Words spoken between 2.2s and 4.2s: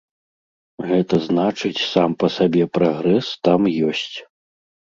па сабе прагрэс там ёсць.